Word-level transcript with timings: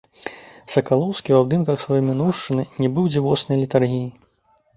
Сакалоўскі 0.75 1.29
ў 1.35 1.41
абдымках 1.41 1.77
сваёй 1.83 2.01
мінуўшчыны, 2.09 2.63
нібы 2.81 2.99
ў 3.05 3.17
дзівоснай 3.17 3.57
летаргіі. 3.67 4.09